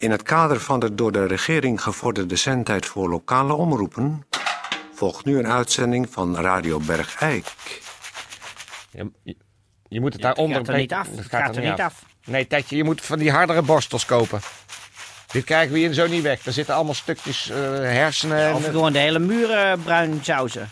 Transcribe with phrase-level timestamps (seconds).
[0.00, 4.26] In het kader van de door de regering gevorderde zendtijd voor lokale omroepen...
[4.94, 7.46] volgt nu een uitzending van Radio Bergijk.
[8.90, 9.36] Je, je,
[9.88, 10.56] je moet het Ja, het daaronder...
[10.56, 11.08] gaat er niet af.
[11.16, 12.04] Het gaat er niet af.
[12.24, 14.40] Nee, Tetje, je moet van die hardere borstels kopen.
[15.32, 16.46] Dit krijgen we hier zo niet weg.
[16.46, 18.46] Er zitten allemaal stukjes eh, hersenen.
[18.46, 20.68] en, Of eh, gewoon de hele muur eh, bruin sausen.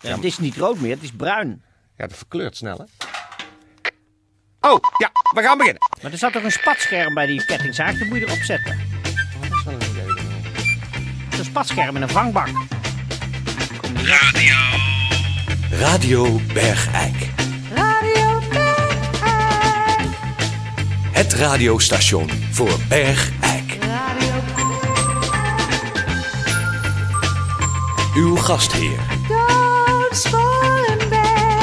[0.00, 1.62] Ja, Ja, Het is niet rood meer, het is bruin.
[1.96, 3.09] Ja, dat verkleurt snel, hè?
[4.60, 5.88] Oh, ja, we gaan beginnen.
[6.02, 8.78] Maar er zat toch een spatscherm bij die kettingzaag, dat moet je erop zetten.
[9.40, 10.24] Dat is wel een idee.
[11.34, 12.48] Zo'n spatscherm in een vangbak.
[15.70, 17.28] Radio Bergijk.
[21.12, 23.78] Het radiostation voor Bergijk.
[28.14, 28.98] Uw gastheer,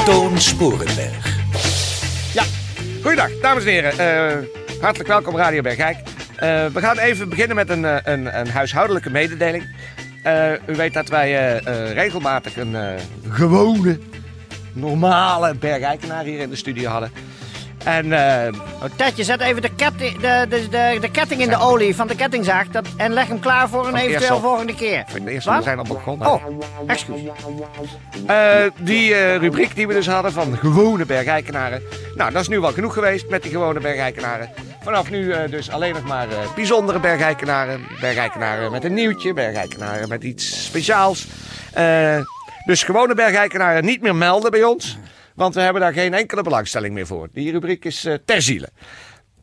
[0.04, 0.96] Toon Sporenberg.
[0.96, 1.07] Ja,
[3.18, 3.98] goeiedag, dames en heren.
[3.98, 5.96] Eh, hartelijk welkom Radio Bergijk.
[6.36, 9.76] Eh, we gaan even beginnen met een, eh, een, een huishoudelijke mededeling.
[10.66, 11.58] U weet dat wij
[11.92, 12.76] regelmatig een
[13.28, 13.98] gewone,
[14.72, 17.10] normale Bergijkenaar hier in de studio hadden.
[17.84, 21.58] En eh, Oh, Tetje, zet even de, ketting, de, de, de, de ketting in de
[21.58, 25.04] olie van de kettingzaag dat, en leg hem klaar voor een eventueel volgende keer.
[25.24, 26.32] we zijn al begonnen.
[26.32, 26.42] Oh,
[26.86, 27.20] excuus.
[28.26, 31.82] Eh, die eh, rubriek die we dus hadden van gewone bergijkenaren.
[32.14, 34.50] Nou, dat is nu wel genoeg geweest met die gewone bergijkenaren.
[34.82, 37.86] Vanaf nu dus alleen nog maar bijzondere bergijkenaren.
[38.00, 41.26] Bergijkenaren met een nieuwtje, bergijkenaren met iets speciaals.
[42.64, 44.98] Dus gewone bergijkenaren niet meer melden bij ons.
[45.38, 47.28] Want we hebben daar geen enkele belangstelling meer voor.
[47.32, 48.68] Die rubriek is eh, ter ziele.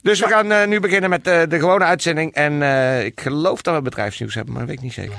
[0.01, 2.33] Dus we gaan eh, nu beginnen met eh, de gewone uitzending.
[2.33, 2.61] En
[3.05, 5.15] ik geloof dat we bedrijfsnieuws hebben, maar dat weet ik niet zeker.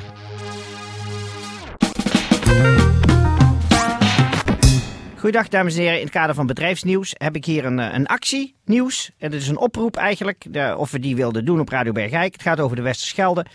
[5.18, 8.54] Goeiedag dames en heren, in het kader van bedrijfsnieuws heb ik hier een, een actie,
[8.64, 9.10] nieuws.
[9.18, 12.32] En het is een oproep eigenlijk, de- of we die wilden doen op Radio Bergijk.
[12.32, 13.46] Het gaat over de Westerschelde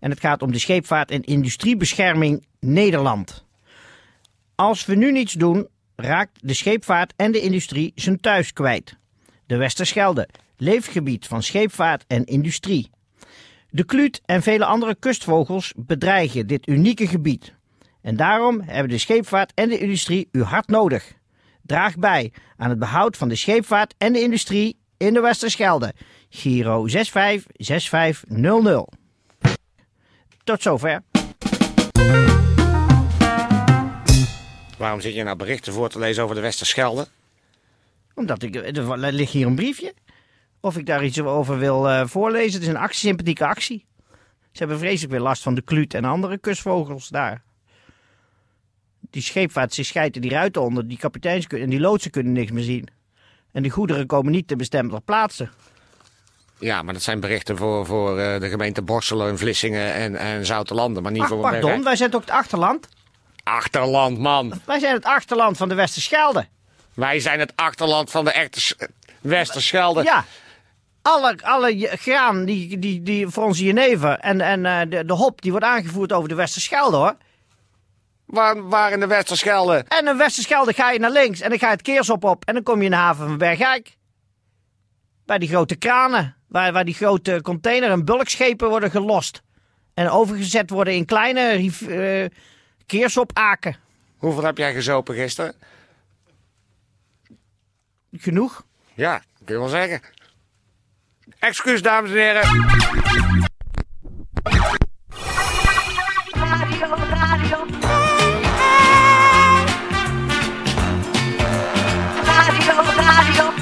[0.00, 3.44] en het gaat om de scheepvaart en industriebescherming Nederland.
[4.54, 5.68] Als we nu niets doen,
[6.00, 8.96] raakt de scheepvaart en de industrie zijn thuis kwijt.
[9.46, 12.90] De Westerschelde, leefgebied van scheepvaart en industrie.
[13.70, 17.54] De kluut en vele andere kustvogels bedreigen dit unieke gebied.
[18.02, 21.12] En daarom hebben de scheepvaart en de industrie u hard nodig.
[21.62, 25.94] Draag bij aan het behoud van de scheepvaart en de industrie in de Westerschelde.
[26.28, 28.88] Giro 656500.
[30.44, 31.02] Tot zover.
[34.80, 37.06] Waarom zit je nou berichten voor te lezen over de Westerschelde?
[38.14, 39.94] Omdat ik, er ligt hier een briefje.
[40.60, 42.52] Of ik daar iets over wil eh, voorlezen.
[42.52, 43.86] Het is een actie, sympathieke actie.
[44.52, 47.42] Ze hebben vreselijk weer last van de kluut en andere kustvogels daar.
[49.10, 50.88] Die scheepvaart, ze schijten die ruiten onder.
[50.88, 52.88] Die kapiteins kunnen, en die loodsen kunnen niks meer zien.
[53.52, 55.50] En die goederen komen niet te bestemde plaatsen.
[56.58, 60.46] Ja, maar dat zijn berichten voor, voor eh, de gemeente Borselen en Vlissingen en, en
[60.46, 62.88] Zoutelanden, maar niet Ach, voor pardon, wij zijn toch het achterland?
[63.42, 64.60] Achterland, man.
[64.64, 66.46] Wij zijn het achterland van de Westerschelde.
[66.94, 68.72] Wij zijn het achterland van de echte Sch-
[69.20, 70.02] Westerschelde.
[70.02, 70.24] Ja.
[71.02, 75.42] Alle, alle graan die, die, die voor onze jenever en, en eh, de, de hop
[75.42, 77.16] die wordt aangevoerd over de Westerschelde hoor.
[78.26, 79.84] Waar, waar in de Westerschelde?
[79.88, 82.54] En een Westerschelde ga je naar links en dan ga je het Keersop op en
[82.54, 83.96] dan kom je in de haven van Bergijk.
[85.26, 89.42] Bij die grote kranen, waar, waar die grote container- en bulkschepen worden gelost.
[89.94, 91.86] En overgezet worden in kleine riv-
[92.90, 93.76] eh, Keersopaken.
[94.16, 95.54] Hoeveel heb jij gezopen gisteren?
[98.12, 98.64] Genoeg.
[98.94, 100.00] Ja, kun je wel zeggen.
[101.38, 102.42] Excuus, dames en heren.
[106.30, 107.66] Radio, radio.
[112.24, 113.52] Radio, radio.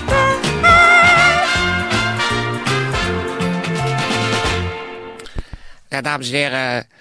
[5.89, 6.98] Ja, dames en heren.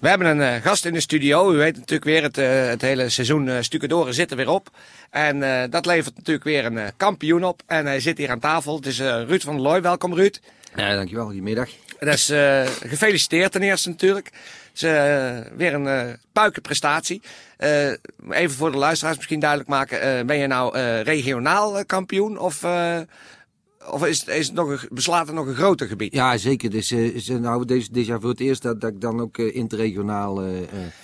[0.00, 1.52] We hebben een eh, gast in de studio.
[1.52, 4.68] U weet natuurlijk weer, het, eh, het hele seizoen uh, Stucadoren zit er weer op.
[5.10, 7.62] En eh, dat levert natuurlijk weer een eh, kampioen op.
[7.66, 8.76] En hij zit hier aan tafel.
[8.76, 9.82] Het is eh, Ruud van der Looy.
[9.82, 10.40] Welkom Ruud.
[10.76, 11.24] Ja, dankjewel.
[11.24, 11.68] Goedemiddag.
[11.98, 14.26] Dat is eh, gefeliciteerd ten eerste natuurlijk.
[14.26, 16.02] Het is eh, weer een eh
[16.32, 17.22] puikenprestatie.
[17.56, 17.86] Eh,
[18.30, 20.00] even voor de luisteraars misschien duidelijk maken.
[20.00, 22.96] eh, ben je nou eh, regionaal eh, kampioen of, eh,
[23.90, 26.14] of is, het- is het nog een, beslaat het nog een groter gebied?
[26.14, 26.70] Ja, zeker.
[26.70, 29.20] Dus, eh, is, eh, nou, deze, dit jaar voor het eerst dat, dat ik dan
[29.20, 30.42] ook eh, interregionaal...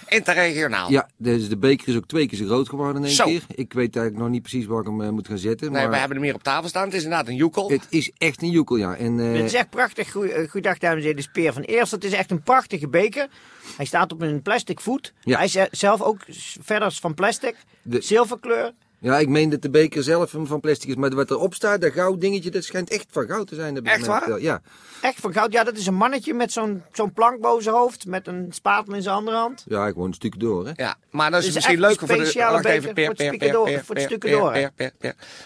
[0.09, 0.91] Interregionaal.
[0.91, 3.25] ja, dus de beker is ook twee keer zo groot geworden in één Zo.
[3.25, 3.43] keer.
[3.49, 5.73] Ik weet eigenlijk nog niet precies waar ik hem moet gaan zetten.
[5.73, 6.85] Nee, maar we hebben hem hier op tafel staan.
[6.85, 7.71] Het is inderdaad een joekel.
[7.71, 8.95] het is echt een joekel, ja.
[8.97, 10.11] En, eh, Het is echt prachtig.
[10.13, 11.91] Goeie- Goeiedag dames en heren, de speer van Eerst.
[11.93, 13.29] Het is echt een prachtige beker.
[13.77, 15.13] Hij staat op een plastic voet.
[15.21, 15.37] Ja.
[15.37, 16.19] Hij is zelf ook
[16.61, 17.57] verder van plastic.
[17.83, 18.73] De- Zilverkleur.
[19.00, 20.94] Ja, ik meen dat de beker zelf hem van plastic is.
[20.94, 23.75] Maar wat erop staat, dat goud dingetje, dat schijnt echt van goud te zijn.
[23.75, 24.41] heb ik Echt waar?
[24.41, 24.61] Ja.
[25.00, 25.52] Echt van goud.
[25.52, 28.06] Ja, dat is een mannetje met zo'n zo'n plank boven zijn hoofd.
[28.06, 29.64] Met een spatel in zijn andere hand.
[29.69, 30.73] ja, gewoon een stuk door, hè.
[30.76, 32.23] Ja, maar dat is, Dus misschien echt leuker voor de...
[32.25, 34.70] speciale beker door- voor het stukken door.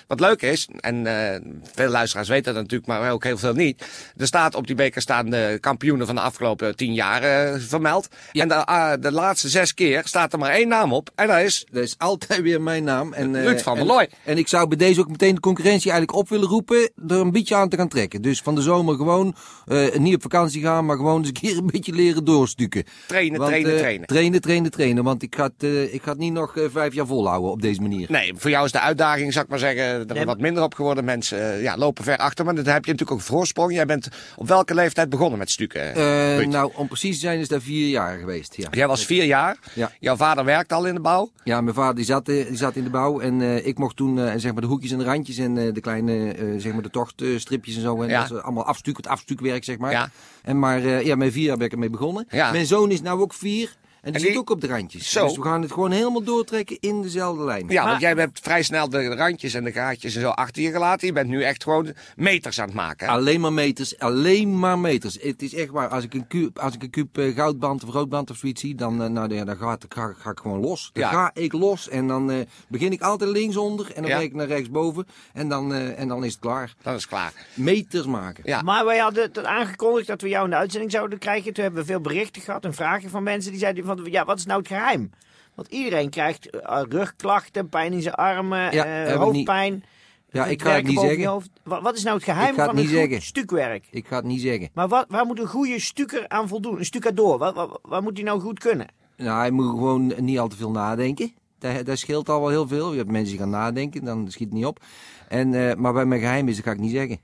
[0.07, 1.41] Wat leuk is, en eh,
[1.75, 3.85] veel luisteraars weten dat natuurlijk, maar ook heel veel niet.
[4.17, 8.09] Er staat op die beker staan de kampioenen van de afgelopen tien jaar eh, vermeld.
[8.33, 11.11] En de, ah, de laatste zes keer staat er maar één naam op.
[11.15, 13.13] En dat is Dat is altijd weer mijn naam.
[13.13, 14.09] En, Ruud van der en- Looy.
[14.25, 16.91] En ik zou bij deze ook meteen de concurrentie eigenlijk op willen roepen.
[17.09, 18.23] Er een beetje aan te gaan trekken.
[18.23, 19.35] Dus van de zomer gewoon
[19.67, 22.85] eh, niet op vakantie gaan, maar gewoon eens een keer een beetje leren doorstukken.
[23.07, 24.07] trainen, Want, trainen, eh, trainen.
[24.07, 25.05] Trainen, trainen, trainen.
[25.05, 27.81] Want ik ga het, eh, ik ga het niet nog vijf jaar volhouden op deze
[27.81, 28.07] manier.
[28.11, 30.75] Nee, voor jou is de uitdaging, zou ik maar zeggen, er Nee, wat minder op
[30.75, 31.05] geworden.
[31.05, 33.73] Mensen ja, lopen ver achter, maar dan heb je natuurlijk ook voorsprong.
[33.73, 35.95] Jij bent op welke leeftijd begonnen met stukken?
[35.95, 38.57] Eh, nou, om precies te zijn is dat vier jaar geweest.
[38.57, 38.69] Ja.
[38.71, 39.57] Jij was vier jaar.
[39.75, 39.91] Ja.
[40.01, 41.31] Jouw vader werkte al in de bouw.
[41.45, 44.19] Ja, mijn vader die zat, die zat in de bouw en eh, ik mocht toen
[44.19, 46.91] eh, zeg maar de hoekjes en de randjes en eh, de kleine zeg maar de
[46.91, 48.03] tochtstripjes en zo.
[48.03, 48.21] En Ja.
[48.21, 49.91] dat is allemaal afstuk, het afstukwerk zeg maar.
[49.91, 50.11] Ja.
[50.43, 52.27] En maar ja, met vier jaar ben ik ermee begonnen.
[52.31, 52.51] Ja.
[52.53, 55.11] Mijn zoon is nou ook vier en die, die- zit ook op de randjes.
[55.11, 55.27] Zo.
[55.27, 57.69] Dus we gaan het gewoon helemaal doortrekken in dezelfde lijn.
[57.69, 60.63] Ja, Maar- want jij hebt vrij snel de randjes en de gaatjes en zo achter
[60.63, 61.07] je gelaten.
[61.07, 63.07] Je bent nu echt gewoon meters aan het maken.
[63.07, 63.13] hè?
[63.13, 65.19] Alleen maar meters, alleen maar meters.
[65.21, 67.91] Het is echt waar, als ik een kuub, als ik een kuub eh, goudband of
[67.93, 70.91] roodband of zoiets zie, dan, eh, nou, ja, dan ga, ga, ga ik gewoon los.
[70.93, 71.11] Dan Ja.
[71.11, 72.37] ga ik los en dan eh,
[72.69, 74.19] begin ik altijd linksonder en dan Ja.
[74.19, 76.75] ik naar rechtsboven en dan, eh, en dan is het klaar.
[76.83, 77.33] Dat is klaar.
[77.55, 78.43] Meters maken.
[78.47, 78.63] Ja.
[78.63, 81.53] Maar wij hadden het aangekondigd dat we jou in de uitzending zouden krijgen.
[81.53, 84.39] Toen hebben we veel berichten gehad en vragen van mensen die zeiden van, ja, wat
[84.39, 85.11] is nou het geheim?
[85.55, 89.85] Want iedereen krijgt eh, rugklachten, pijn in zijn armen, Ja, eh, hoofdpijn.
[90.31, 91.25] Ja, ik ga het niet zeggen.
[91.25, 91.51] hoofd.
[91.63, 93.87] Wat, wat is nou het geheim het van een goed stukwerk?
[93.91, 94.69] Ik ga het niet zeggen.
[94.75, 96.79] Maar wat, waar moet een goede stukker aan voldoen?
[96.79, 98.87] Een stukadoor, wat, wat, wat moet hij nou goed kunnen?
[99.17, 101.33] Nou, hij moet gewoon niet al te veel nadenken.
[101.59, 102.91] Dat, dat scheelt al wel heel veel.
[102.91, 104.81] Je hebt mensen die gaan nadenken, dan schiet het niet op.
[105.29, 107.19] En, eh, maar bij mijn geheim is, dat ga ik niet zeggen.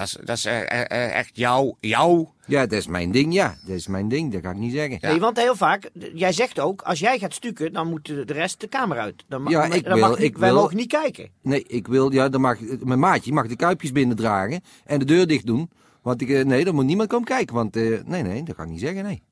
[0.00, 2.34] Dat is, dat is eh, eh, eh, echt jouw, jouw.
[2.46, 3.56] Ja, dat is mijn ding, ja.
[3.66, 4.98] Dat is mijn ding, dat ga ik niet zeggen.
[5.00, 5.08] Ja.
[5.08, 8.60] Nee, want heel vaak, jij zegt ook, als jij gaat stukken, dan moet de, rest
[8.60, 9.24] de kamer uit.
[9.28, 11.28] Dan, ma- Ja, dan ik mag wil- niet- ik wij wil- mogen niet kijken.
[11.42, 15.26] Nee, ik wil, ja, dan mag, mijn maatje mag de kuipjes binnendragen en de deur
[15.26, 15.70] dicht doen.
[16.02, 17.54] Want ik, nee, dan moet niemand komen kijken.
[17.54, 19.22] Want, eh, nee, nee, dat ga ik niet zeggen, nee.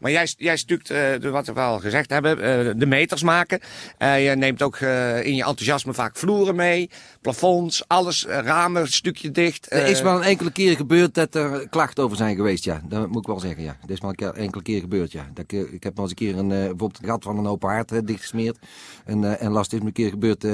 [0.00, 3.60] Maar jij, jij stukt, eh, wat we al gezegd hebben, eh, de meters maken.
[3.98, 4.80] Eh, je neemt ook
[5.22, 6.90] in je enthousiasme vaak vloeren mee,
[7.20, 9.72] plafonds, alles, ramen, stukje dicht.
[9.72, 12.80] Er is wel een enkele keer gebeurd dat er klachten over zijn geweest, ja.
[12.84, 13.76] Dat moet ik wel zeggen, ja.
[13.80, 15.30] Dat is wel een enkele keer gebeurd, ja.
[15.34, 17.68] Dat ik, ik heb wel eens een keer een, bijvoorbeeld het gat van een open
[17.68, 18.58] haard dichtgesmeerd.
[19.04, 20.44] En, en last is me een keer gebeurd...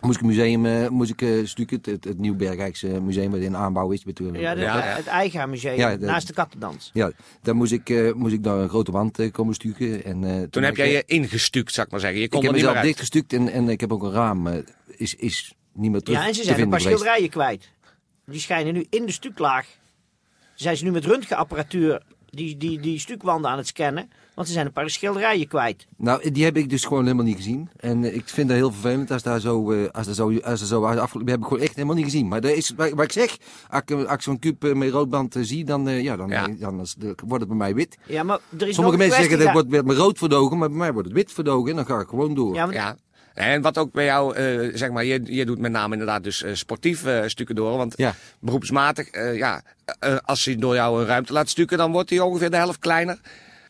[0.00, 3.00] eh, Moest ik een museum uh, moest ik, uh, stukken, het, het, het Nieuw Bergijkse
[3.00, 4.38] museum wat in aanbouw is natuurlijk.
[4.40, 4.82] Ja, de, Ja, ja.
[4.96, 6.90] het eigen museum, Ja, de- naast de kattendans.
[6.92, 7.10] Ja,
[7.42, 10.04] daar moest ik, uh, moest ik daar een grote wand uh, komen stukken.
[10.04, 12.20] En, uh, toen heb jij je ingestukt, zou ik maar zeggen.
[12.20, 12.84] Je kon ik heb er mezelf uit.
[12.86, 14.46] dichtgestukt en, en ik heb ook een raam.
[14.46, 14.54] Uh,
[14.86, 16.98] is, is niet meer terug Ja, en ze zijn een paar geweest.
[16.98, 17.70] schilderijen kwijt.
[18.26, 19.66] Die schijnen nu in de stuklaag.
[20.54, 24.10] Zijn ze nu met röntgenapparatuur die, die, die stukwanden aan het scannen.
[24.34, 25.86] Want ze zijn een paar schilderijen kwijt.
[25.96, 27.68] Nou, die heb ik dus gewoon helemaal niet gezien.
[27.76, 30.60] En eh, ik vind dat heel vervelend als daar zo, eh, als daar zo, als
[30.60, 32.28] er zo afgelopen heb ik gewoon echt helemaal niet gezien.
[32.28, 33.36] Maar dat is, wat ik zeg,
[33.68, 36.46] als ik, als ik zo'n kuub eh, met roodband zie, dan, eh, ja, dan, Ja.
[36.46, 36.86] dan dan
[37.26, 37.98] wordt het bij mij wit.
[38.06, 40.78] Ja, maar er is Sommige een mensen zeggen dat wordt met rood verdogen, maar bij
[40.78, 42.54] mij wordt het wit verdogen en dan ga ik gewoon door.
[42.54, 42.96] Ja, maar Ja.
[43.34, 46.44] En wat ook bij jou, eh, zeg maar, je, je doet met name inderdaad dus
[46.52, 47.76] sportief stukken door.
[47.76, 48.14] Want Ja.
[48.40, 49.62] beroepsmatig, eh, ja,
[49.98, 52.78] eh, als hij door jou een ruimte laat stukken, dan wordt hij ongeveer de helft
[52.78, 53.18] kleiner.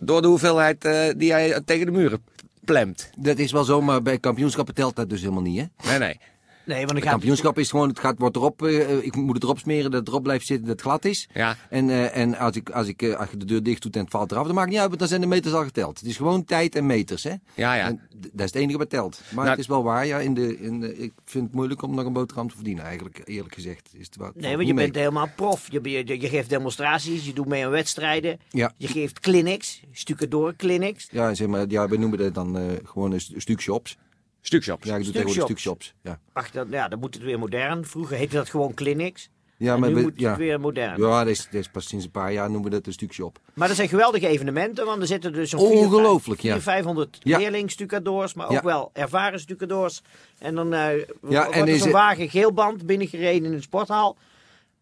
[0.03, 2.25] Door de hoeveelheid eh, die jij tegen de muren
[2.65, 3.11] plemt.
[3.17, 5.89] Dat is wel zo, maar bij kampioenschappen telt dat dus helemaal niet, hè?
[5.89, 6.21] Nee, nee.
[6.65, 9.59] Nee, want gaat kampioenschap is gewoon, het gaat, wordt erop, eh, ik moet het erop
[9.59, 11.29] smeren dat het erop blijft zitten, dat het glad is.
[11.35, 11.57] Ja.
[11.71, 14.01] En, eh, en als, ik, als, ik, eh, als je de deur dicht doet en
[14.03, 15.99] het valt eraf, dan maakt niet uit, want dan zijn de meters al geteld.
[15.99, 17.35] Het is gewoon tijd en meters, hè?
[17.55, 17.87] Ja, ja.
[17.87, 19.21] En dat is het enige wat telt.
[19.29, 21.83] Maar Nou- het is wel waar, ja, in de, in de, ik vind het moeilijk
[21.83, 23.89] om nog een boterham te verdienen, eigenlijk, eerlijk gezegd.
[23.93, 25.67] Is het wat, Nee, want je bent helemaal prof.
[25.71, 28.39] Je, je, je geeft demonstraties, je doet mee aan wedstrijden.
[28.51, 28.73] Ja.
[28.77, 31.09] Je geeft clinics, stukken door clinics.
[31.11, 33.97] Ja, zeg maar, ja, we noemen dat dan eh, gewoon een stu- stukjobs.
[34.41, 34.87] Stukshops.
[34.87, 35.95] Ja, ik doe tegenwoordig stukjobs.
[36.03, 37.85] Ja, Ach, dat, ja, dan moet het weer modern.
[37.87, 39.29] Vroeger heette dat gewoon clinics.
[39.57, 41.01] ja en maar nu we- moet het weer modern.
[41.03, 43.39] Ja, dat is, dat is pas sinds een paar jaar noemen we dat een stukjob.
[43.55, 46.73] Maar dat zijn geweldige evenementen, want er zitten dus zo'n Ongelooflijk, 400, ja.
[46.73, 47.39] 500 Ja.
[47.39, 48.63] leerling-stucadoors, maar ook Ja.
[48.63, 50.03] wel ervaren stucadoors.
[50.39, 54.17] En dan eh Ja, wordt er zo'n wagen geelband binnengereden in een sporthal.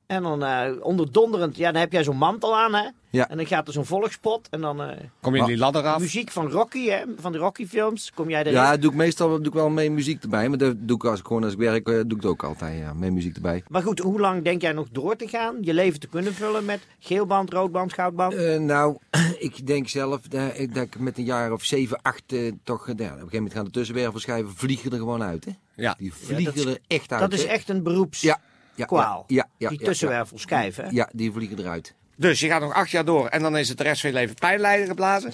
[0.09, 2.89] En dan eh onderdonderend, ja, dan heb jij zo'n mantel aan, hè?
[3.11, 3.29] Ja.
[3.29, 6.01] En dan gaat er zo'n volkspot en dan eh, Kom je in die ladder af?
[6.01, 7.03] muziek van Rocky, hè?
[7.19, 8.11] Van de Rocky-films.
[8.15, 8.53] Kom jij erin?
[8.53, 10.49] Ja, doe ik meestal doe ik wel mee muziek erbij.
[10.49, 12.43] Maar dat doe ik als ik gewoon als ik werk, eh, doe ik het ook
[12.45, 12.79] altijd.
[12.79, 13.63] Ja, mee muziek erbij.
[13.69, 15.57] Maar goed, hoe lang denk jij nog door te gaan?
[15.61, 18.35] Je leven te kunnen vullen met geelband, roodband, goudband?
[18.35, 18.97] Eh, nou,
[19.39, 22.23] ik denk zelf dat, ik- dat ik met een jaar of zeven, acht
[22.65, 22.87] toch...
[22.87, 25.45] ja, op een gegeven moment gaan de tussenwervelschijven vliegen er gewoon uit.
[25.45, 25.51] Hè?
[25.75, 25.95] Ja.
[25.99, 27.21] Die vliegen is- er echt uit.
[27.21, 27.49] Dat is hè.
[27.49, 28.21] echt een beroeps.
[28.21, 28.41] Ja,
[28.87, 29.25] kwaal.
[29.27, 30.85] Ja, ja, ja, die ja, tussenwervels kijven.
[30.85, 30.91] hè?
[30.91, 31.95] Ja, die vliegen eruit.
[32.17, 34.17] Dus je gaat nog acht jaar door en dan is het de rest van je
[34.17, 35.33] leven pijnlijden geblazen.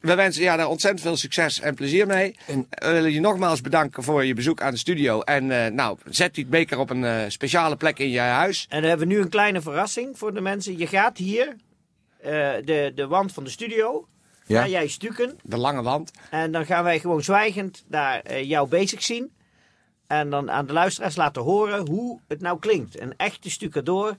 [0.00, 2.36] We wensen je daar ontzettend veel succes en plezier mee.
[2.46, 5.20] En- We willen je nogmaals bedanken voor je bezoek aan de studio.
[5.20, 8.66] En eh, nou, zet die beker op een eh, speciale plek in je huis.
[8.68, 10.78] En dan hebben we nu een kleine verrassing voor de mensen.
[10.78, 11.56] Je gaat hier
[12.20, 12.30] eh,
[12.64, 14.08] de, de wand van de studio.
[14.46, 14.60] Ja?
[14.62, 15.38] Ga jij stukken.
[15.42, 16.10] De lange wand.
[16.30, 19.32] En dan gaan wij gewoon zwijgend daar jou bezig zien.
[20.10, 23.00] En dan aan de luisteraars laten horen hoe het nou klinkt.
[23.00, 24.16] Een echte stucadoor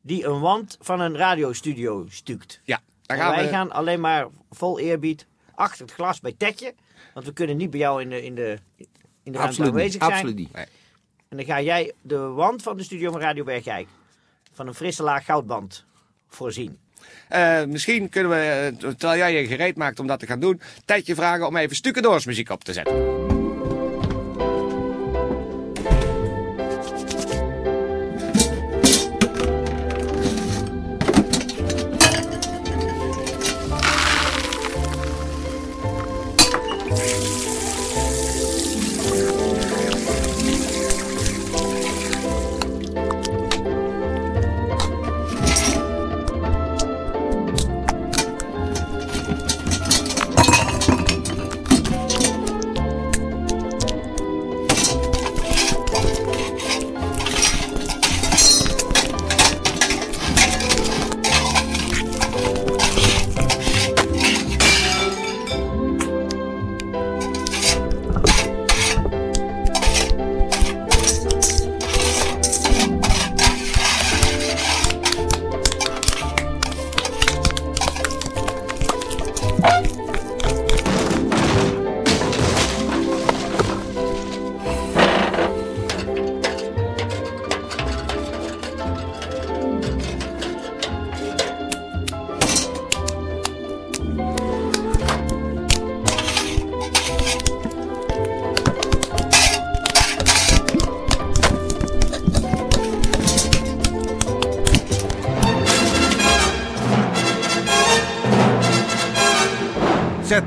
[0.00, 2.60] die een wand van een radiostudio stukt.
[2.64, 3.50] Ja, daar En gaan wij we.
[3.50, 6.74] gaan alleen maar vol eerbied achter het glas bij Tetje.
[7.14, 8.58] Want we kunnen niet bij jou in de, in de,
[9.22, 10.12] in de ruimte aanwezig zijn.
[10.12, 10.52] Absoluut niet.
[11.28, 13.88] En dan ga jij de wand van de studio van Radio Bergijk
[14.52, 15.84] van een frisse laag goudband
[16.28, 16.78] voorzien.
[17.28, 20.60] Eh, misschien kunnen we, eh, terwijl jij je gereed maakt om dat te gaan doen,
[20.84, 23.29] tijdje vragen om even Stukendoors muziek op te zetten.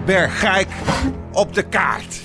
[0.06, 0.68] Bergijk
[1.32, 2.22] op de kaart.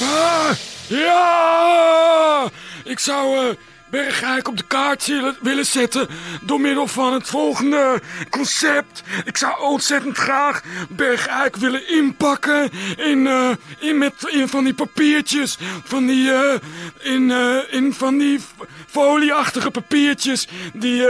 [0.00, 0.50] Ah,
[0.88, 2.48] ja!
[2.84, 3.54] Ik zou eh
[3.90, 5.06] Bergijk op de kaart
[5.40, 6.08] willen, zetten
[6.42, 9.02] door middel van het volgende concept.
[9.24, 15.58] Ik zou ontzettend graag Bergijk willen inpakken in, eh, in, met, in van die papiertjes.
[15.84, 16.54] Van die, eh,
[16.98, 17.30] in,
[17.70, 18.40] in van die
[18.86, 21.04] folieachtige papiertjes die,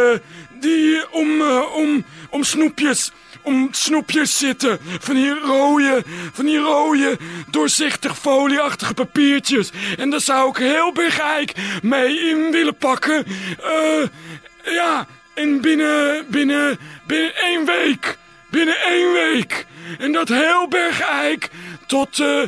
[0.62, 4.78] die om, eh, om, om snoepjes om snoepjes zitten.
[5.00, 6.02] Van die rode,
[6.32, 7.18] van die rode,
[7.50, 9.70] doorzichtig folieachtige papiertjes.
[9.98, 11.52] En daar zou ik heel Bergijk
[11.82, 13.24] mee in willen pakken.
[13.62, 14.08] Eh,
[14.64, 18.18] ja, en binnen, binnen, binnen één week.
[18.50, 19.66] Binnen één week.
[19.98, 21.50] En dat heel Bergijk
[21.86, 22.20] tot...
[22.20, 22.42] eh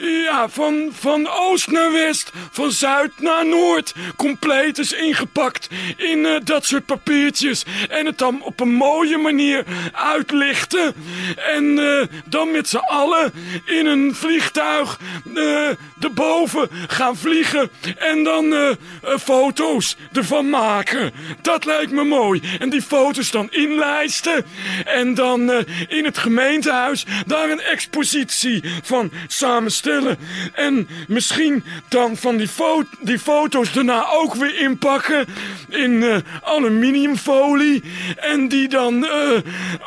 [0.00, 6.40] ja, van, van oost naar west, van zuid naar noord, compleet is ingepakt in eh,
[6.44, 7.64] dat soort papiertjes.
[7.88, 10.94] En het dan op een mooie manier uitlichten.
[11.36, 13.32] En eh, dan met z'n allen
[13.64, 14.98] in een vliegtuig
[15.34, 15.68] eh
[16.00, 17.70] erboven gaan vliegen.
[17.98, 18.76] En dan
[19.20, 21.12] foto's ervan maken.
[21.42, 22.42] Dat lijkt me mooi.
[22.58, 24.44] En die foto's dan inlijsten.
[24.84, 25.50] En dan
[25.88, 29.87] in het gemeentehuis daar een expositie van samenstellen.
[30.54, 32.48] En misschien dan van die,
[33.00, 35.26] die foto's daarna ook weer inpakken
[35.68, 37.82] in eh, aluminiumfolie.
[38.16, 39.30] En die dan eh,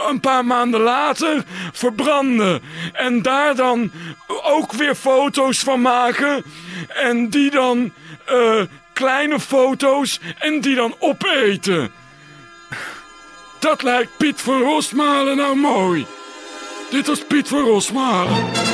[0.07, 2.61] een paar maanden later verbranden.
[2.93, 3.91] En daar dan
[4.43, 6.43] ook weer foto's van maken.
[6.87, 7.91] En die dan
[8.25, 8.61] eh,
[8.93, 11.91] kleine foto's en die dan opeten.
[13.59, 16.05] Dat lijkt Piet van Rosmalen nou mooi.
[16.89, 18.70] Dit was Piet van Rosmalen.